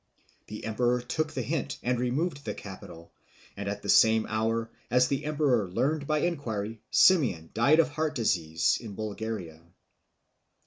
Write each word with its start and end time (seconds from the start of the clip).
The 0.47 0.65
emperor 0.65 0.99
took 0.99 1.31
the 1.33 1.43
hint 1.43 1.77
and 1.83 1.99
removed 1.99 2.43
the 2.43 2.55
capital, 2.55 3.13
and 3.55 3.69
at 3.69 3.83
the 3.83 3.87
same 3.89 4.25
hour, 4.27 4.71
as 4.89 5.07
the 5.07 5.25
emperor 5.25 5.69
learned 5.69 6.07
by 6.07 6.21
enquiry, 6.21 6.81
Simeon 6.89 7.51
died 7.53 7.79
of 7.79 7.89
heart 7.89 8.15
disease 8.15 8.79
in 8.81 8.95
Bulgaria. 8.95 9.61